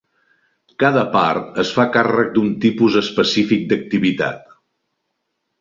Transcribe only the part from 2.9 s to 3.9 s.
específic